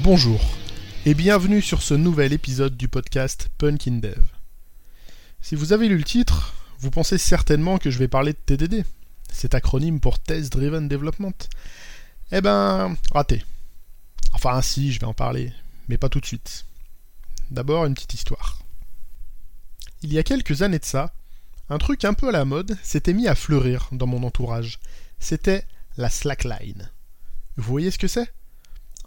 [0.00, 0.40] Bonjour
[1.06, 4.20] et bienvenue sur ce nouvel épisode du podcast Punkin Dev.
[5.40, 8.84] Si vous avez lu le titre, vous pensez certainement que je vais parler de TDD,
[9.32, 11.48] cet acronyme pour Test Driven Development.
[12.30, 13.42] Eh ben, raté.
[14.34, 15.50] Enfin, si, je vais en parler,
[15.88, 16.66] mais pas tout de suite.
[17.50, 18.58] D'abord, une petite histoire.
[20.02, 21.14] Il y a quelques années de ça,
[21.70, 24.78] un truc un peu à la mode s'était mis à fleurir dans mon entourage.
[25.18, 25.64] C'était
[25.96, 26.90] la slackline.
[27.56, 28.30] Vous voyez ce que c'est?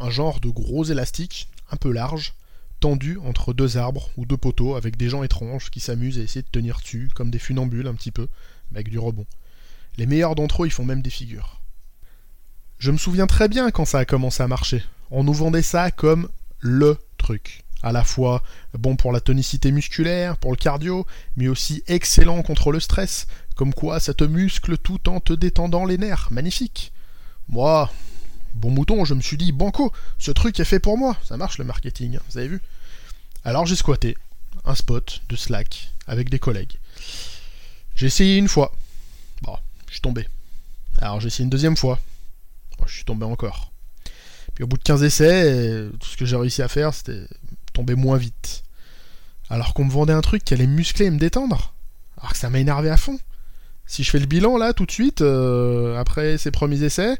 [0.00, 2.34] Un genre de gros élastique, un peu large,
[2.80, 6.42] tendu entre deux arbres ou deux poteaux avec des gens étranges qui s'amusent à essayer
[6.42, 8.28] de tenir dessus, comme des funambules un petit peu,
[8.70, 9.26] mais avec du rebond.
[9.96, 11.60] Les meilleurs d'entre eux y font même des figures.
[12.78, 14.82] Je me souviens très bien quand ça a commencé à marcher.
[15.10, 16.28] On nous vendait ça comme
[16.60, 17.64] LE truc.
[17.82, 18.42] À la fois
[18.74, 23.26] bon pour la tonicité musculaire, pour le cardio, mais aussi excellent contre le stress.
[23.56, 26.28] Comme quoi ça te muscle tout en te détendant les nerfs.
[26.30, 26.92] Magnifique.
[27.48, 27.90] Moi,
[28.54, 31.16] bon mouton, je me suis dit, banco, ce truc est fait pour moi.
[31.24, 32.60] Ça marche le marketing, hein, vous avez vu
[33.44, 34.16] Alors j'ai squatté
[34.64, 36.78] un spot de Slack avec des collègues.
[37.94, 38.72] J'ai essayé une fois.
[39.42, 40.28] Bon, je suis tombé.
[41.00, 41.98] Alors j'ai essayé une deuxième fois.
[42.78, 43.72] Bon, je suis tombé encore.
[44.54, 47.26] Puis au bout de 15 essais, tout ce que j'ai réussi à faire, c'était
[47.72, 48.62] tomber moins vite.
[49.50, 51.74] Alors qu'on me vendait un truc qui allait muscler et me détendre.
[52.18, 53.18] Alors que ça m'a énervé à fond.
[53.86, 57.18] Si je fais le bilan là tout de suite, euh, après ces premiers essais,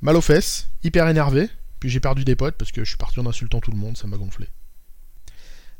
[0.00, 1.48] mal aux fesses, hyper énervé,
[1.80, 3.96] puis j'ai perdu des potes parce que je suis parti en insultant tout le monde,
[3.96, 4.48] ça m'a gonflé.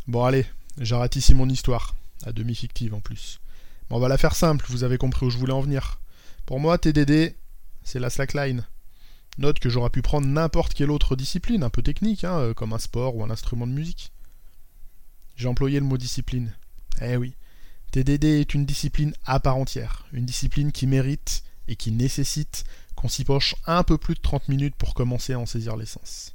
[0.07, 0.47] Bon allez,
[0.79, 1.95] j'arrête ici mon histoire,
[2.25, 3.41] à demi fictive en plus.
[3.89, 6.01] Bon, on va la faire simple, vous avez compris où je voulais en venir.
[6.47, 7.35] Pour moi, TDD,
[7.85, 8.65] c'est la slackline.
[9.39, 12.73] Note que j'aurais pu prendre n'importe quelle autre discipline, un peu technique, hein, euh, comme
[12.73, 14.13] un sport ou un instrument de musique.
[15.37, 16.53] J'ai employé le mot discipline.
[17.01, 17.35] Eh oui,
[17.93, 22.65] TDD est une discipline à part entière, une discipline qui mérite et qui nécessite
[22.99, 26.35] qu'on s'y poche un peu plus de 30 minutes pour commencer à en saisir l'essence.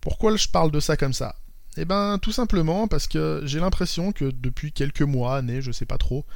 [0.00, 1.36] Pourquoi je parle de ça comme ça?
[1.76, 5.86] Eh ben tout simplement parce que j'ai l'impression que depuis quelques mois, années, je sais
[5.86, 6.26] pas trop,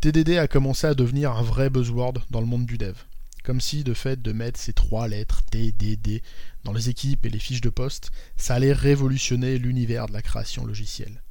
[0.00, 2.96] TDD a commencé à devenir un vrai buzzword dans le monde du dev.
[3.44, 6.22] Comme si de fait de mettre ces trois lettres TDD
[6.64, 10.66] dans les équipes et les fiches de poste, ça allait révolutionner l'univers de la création
[10.66, 11.22] logicielle.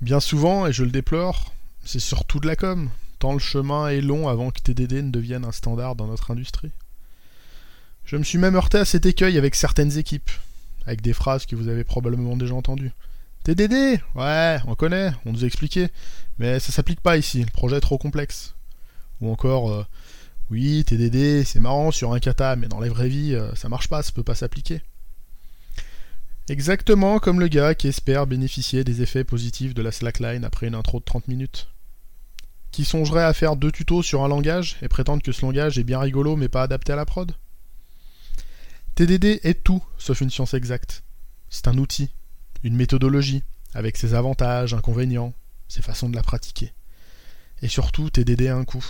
[0.00, 1.52] Bien souvent, et je le déplore,
[1.84, 5.44] c'est surtout de la com, tant le chemin est long avant que TDD ne devienne
[5.44, 6.72] un standard dans notre industrie.
[8.04, 10.30] Je me suis même heurté à cet écueil avec certaines équipes,
[10.86, 12.92] avec des phrases que vous avez probablement déjà entendues.
[13.44, 15.88] TDD Ouais, on connaît, on nous a expliqué,
[16.38, 18.54] mais ça s'applique pas ici, le projet est trop complexe.
[19.20, 19.84] Ou encore, euh,
[20.50, 23.88] oui, TDD, c'est marrant sur un kata, mais dans la vraie vie, euh, ça marche
[23.88, 24.82] pas, ça peut pas s'appliquer.
[26.48, 30.76] Exactement comme le gars qui espère bénéficier des effets positifs de la slackline après une
[30.76, 31.68] intro de 30 minutes.
[32.70, 35.84] Qui songerait à faire deux tutos sur un langage et prétendre que ce langage est
[35.84, 37.34] bien rigolo mais pas adapté à la prod
[38.94, 41.02] TDD est tout sauf une science exacte.
[41.50, 42.10] C'est un outil,
[42.62, 43.42] une méthodologie,
[43.74, 45.34] avec ses avantages, inconvénients,
[45.68, 46.72] ses façons de la pratiquer.
[47.62, 48.84] Et surtout, TDD a un coût.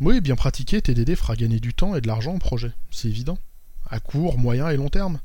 [0.00, 3.38] Oui, bien pratiqué, TDD fera gagner du temps et de l'argent au projet, c'est évident,
[3.90, 5.18] à court, moyen et long terme.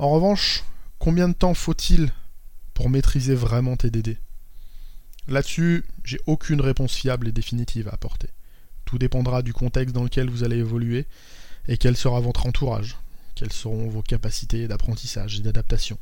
[0.00, 0.64] En revanche,
[0.98, 2.12] combien de temps faut-il
[2.74, 4.18] pour maîtriser vraiment TDD
[5.28, 8.28] Là-dessus, j'ai aucune réponse fiable et définitive à apporter.
[8.84, 11.06] Tout dépendra du contexte dans lequel vous allez évoluer
[11.68, 12.96] et quel sera votre entourage,
[13.34, 15.98] quelles seront vos capacités d'apprentissage et d'adaptation.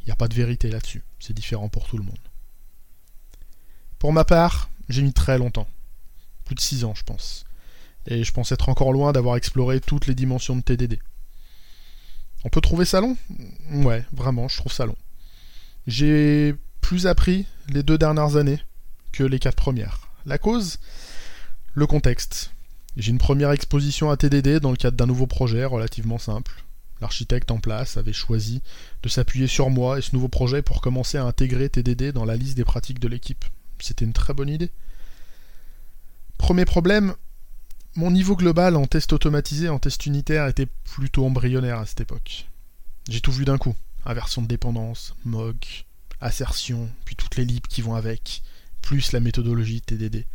[0.00, 2.16] Il n'y a pas de vérité là-dessus, c'est différent pour tout le monde.
[3.98, 5.68] Pour ma part, j'ai mis très longtemps
[6.48, 7.44] plus de 6 ans, je pense.
[8.06, 10.98] Et je pense être encore loin d'avoir exploré toutes les dimensions de TDD.
[12.42, 13.16] On peut trouver ça long?
[13.70, 14.96] Ouais, vraiment, je trouve ça long.
[15.86, 18.60] J'ai plus appris les deux dernières années
[19.12, 20.08] que les quatre premières.
[20.26, 20.78] La cause
[21.74, 22.52] Le contexte.
[22.96, 26.64] J'ai une première exposition à TDD dans le cadre d'un nouveau projet relativement simple.
[27.00, 28.60] L'architecte en place avait choisi
[29.02, 32.36] de s'appuyer sur moi et ce nouveau projet pour commencer à intégrer TDD dans la
[32.36, 33.44] liste des pratiques de l'équipe.
[33.78, 34.70] C'était une très bonne idée.
[36.38, 37.14] Premier problème,
[37.94, 42.46] mon niveau global en test automatisé, en test unitaire était plutôt embryonnaire à cette époque.
[43.08, 43.76] J'ai tout vu d'un coup.
[44.04, 45.84] Inversion de dépendance, MOG,
[46.20, 48.42] assertion, puis toutes les libs qui vont avec,
[48.82, 50.26] plus la méthodologie TDD.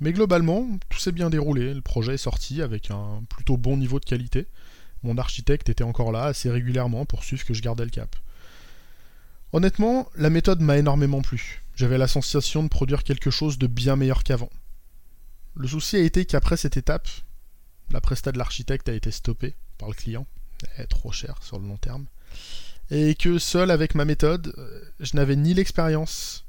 [0.00, 3.98] Mais globalement, tout s'est bien déroulé, le projet est sorti avec un plutôt bon niveau
[3.98, 4.46] de qualité.
[5.02, 8.14] Mon architecte était encore là assez régulièrement pour suivre que je gardais le cap.
[9.52, 11.62] Honnêtement, la méthode m'a énormément plu.
[11.74, 14.50] J'avais la sensation de produire quelque chose de bien meilleur qu'avant.
[15.54, 17.08] Le souci a été qu'après cette étape,
[17.90, 20.26] la presta de l'architecte a été stoppée par le client,
[20.90, 22.06] trop cher sur le long terme,
[22.90, 26.46] et que seul avec ma méthode, euh, je n'avais ni l'expérience,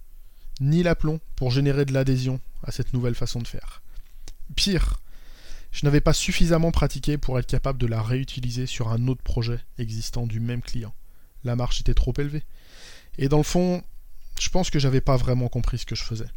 [0.61, 3.81] ni l'aplomb pour générer de l'adhésion à cette nouvelle façon de faire.
[4.55, 4.99] Pire,
[5.71, 9.59] je n'avais pas suffisamment pratiqué pour être capable de la réutiliser sur un autre projet
[9.77, 10.93] existant du même client.
[11.43, 12.43] La marche était trop élevée.
[13.17, 13.83] Et dans le fond,
[14.39, 16.29] je pense que j'avais pas vraiment compris ce que je faisais.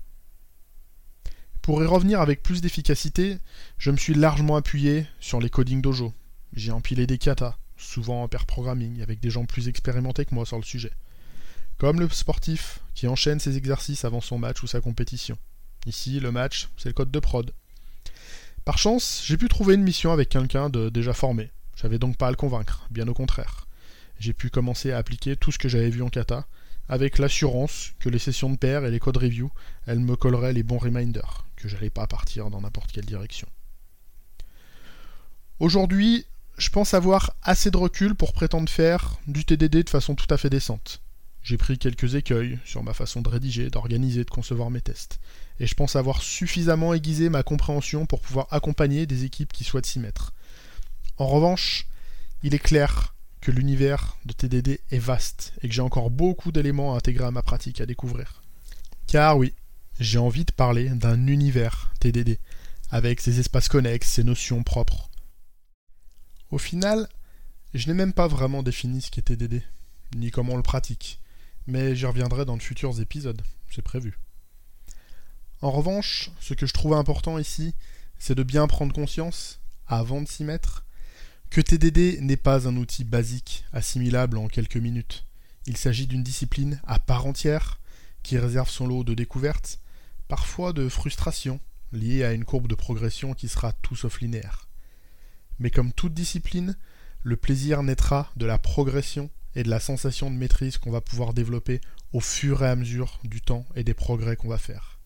[1.63, 3.39] Pour y revenir avec plus d'efficacité,
[3.79, 6.13] je me suis largement appuyé sur les codings dojo.
[6.55, 10.47] J'ai empilé des katas, souvent en pair programming, avec des gens plus expérimentés que moi
[10.47, 10.93] sur le sujet.
[11.79, 15.37] Comme le sportif qui enchaîne ses exercices avant son match ou sa compétition.
[15.87, 17.53] Ici, le match, c'est le code de prod.
[18.65, 21.51] Par chance, j'ai pu trouver une mission avec quelqu'un de déjà formé.
[21.75, 23.67] J'avais donc pas à le convaincre, bien au contraire.
[24.21, 26.47] J'ai pu commencer à appliquer tout ce que j'avais vu en kata,
[26.89, 29.51] avec l'assurance que les sessions de pair et les code review,
[29.87, 33.49] elles me colleraient les bons reminders, que j'allais pas partir dans n'importe quelle direction.
[35.59, 36.27] Aujourd'hui,
[36.59, 40.37] je pense avoir assez de recul pour prétendre faire du TDD de façon tout à
[40.37, 41.01] fait décente.
[41.43, 45.19] J'ai pris quelques écueils sur ma façon de rédiger, d'organiser, de concevoir mes tests.
[45.59, 49.87] Et je pense avoir suffisamment aiguisé ma compréhension pour pouvoir accompagner des équipes qui souhaitent
[49.87, 50.33] s'y mettre.
[51.17, 51.89] En revanche,
[52.45, 56.95] il est clair que l'univers de TDD est vaste et que j'ai encore beaucoup d'éléments
[56.95, 58.43] à intégrer à ma pratique, à découvrir.
[59.09, 59.53] Car oui,
[59.99, 62.39] j'ai envie de parler d'un univers TDD,
[62.91, 65.11] avec ses espaces connexes, ses notions propres.
[66.53, 67.09] Au final,
[67.75, 69.63] je n'ai même pas vraiment défini ce qu'est TDD,
[70.15, 71.19] ni comment on le pratique
[71.67, 74.19] mais j'y reviendrai dans de futurs épisodes, c'est prévu.
[75.61, 77.75] En revanche, ce que je trouve important ici,
[78.19, 80.85] c'est de bien prendre conscience, avant de s'y mettre,
[81.51, 85.27] que TDD n'est pas un outil basique, assimilable en quelques minutes.
[85.67, 87.79] Il s'agit d'une discipline à part entière,
[88.23, 89.79] qui réserve son lot de découvertes,
[90.29, 91.61] parfois de frustrations,
[91.93, 94.67] liées à une courbe de progression qui sera tout sauf linéaire.
[95.59, 96.77] Mais comme toute discipline,
[97.23, 101.35] le plaisir naîtra de la progression et de la sensation de maîtrise qu'on va pouvoir
[101.35, 101.81] développer
[102.13, 104.99] au fur et à mesure du temps et des progrès qu'on va faire.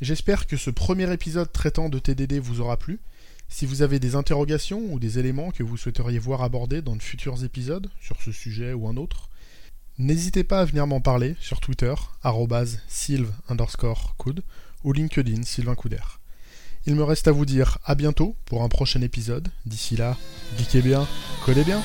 [0.00, 3.00] J'espère que ce premier épisode traitant de TDD vous aura plu.
[3.48, 7.02] Si vous avez des interrogations ou des éléments que vous souhaiteriez voir abordés dans de
[7.02, 9.28] futurs épisodes sur ce sujet ou un autre,
[9.98, 11.94] n'hésitez pas à venir m'en parler sur Twitter,
[12.88, 14.16] sylve underscore
[14.84, 16.19] ou LinkedIn Sylvain Couder.
[16.86, 19.48] Il me reste à vous dire à bientôt pour un prochain épisode.
[19.66, 20.16] D'ici là,
[20.58, 21.06] geekez bien,
[21.44, 21.80] collez bien.